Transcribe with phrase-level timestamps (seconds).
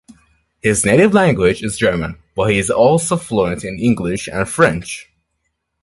[0.63, 5.11] His native language is German, but he is also fluent in English and French.